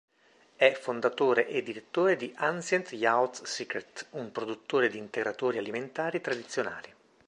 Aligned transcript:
È 0.55 0.71
fondatore 0.73 1.47
e 1.47 1.61
direttore 1.61 2.15
di 2.15 2.33
Ancient 2.37 2.91
Youth 2.93 3.43
Secret, 3.43 4.07
un 4.13 4.31
produttore 4.31 4.89
di 4.89 4.97
integratori 4.97 5.59
alimentari 5.59 6.19
tradizionali. 6.19 6.91